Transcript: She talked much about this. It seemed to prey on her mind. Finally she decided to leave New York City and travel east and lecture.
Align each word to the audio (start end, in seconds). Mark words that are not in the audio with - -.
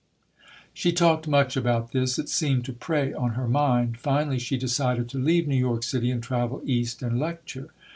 She 0.73 0.91
talked 0.93 1.27
much 1.27 1.55
about 1.55 1.91
this. 1.91 2.17
It 2.17 2.27
seemed 2.27 2.65
to 2.65 2.73
prey 2.73 3.13
on 3.13 3.33
her 3.33 3.47
mind. 3.47 3.99
Finally 3.99 4.39
she 4.39 4.57
decided 4.57 5.07
to 5.09 5.19
leave 5.23 5.47
New 5.47 5.55
York 5.55 5.83
City 5.83 6.09
and 6.09 6.23
travel 6.23 6.63
east 6.65 7.03
and 7.03 7.19
lecture. 7.19 7.69